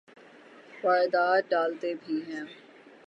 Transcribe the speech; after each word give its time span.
واردات 0.83 1.41
ڈالتے 1.51 1.93
بھی 2.01 2.17
ہیں۔ 2.27 2.45